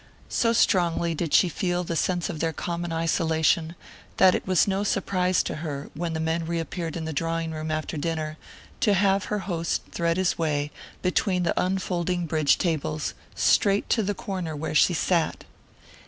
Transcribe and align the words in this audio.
So 0.29 0.51
strongly 0.51 1.13
did 1.13 1.31
she 1.31 1.47
feel 1.47 1.83
the 1.83 1.95
sense 1.95 2.27
of 2.27 2.39
their 2.39 2.53
common 2.53 2.91
isolation 2.91 3.75
that 4.17 4.33
it 4.33 4.47
was 4.47 4.67
no 4.67 4.83
surprise 4.83 5.43
to 5.43 5.57
her, 5.57 5.91
when 5.93 6.13
the 6.13 6.19
men 6.19 6.47
reappeared 6.47 6.97
in 6.97 7.05
the 7.05 7.13
drawing 7.13 7.51
room 7.51 7.69
after 7.69 7.97
dinner, 7.97 8.37
to 8.79 8.95
have 8.95 9.25
her 9.25 9.41
host 9.45 9.83
thread 9.91 10.17
his 10.17 10.39
way, 10.39 10.71
between 11.03 11.43
the 11.43 11.53
unfolding 11.61 12.25
bridge 12.25 12.57
tables, 12.57 13.13
straight 13.35 13.89
to 13.91 14.01
the 14.01 14.15
corner 14.15 14.55
where 14.55 14.73
she 14.73 14.95
sat. 14.95 15.43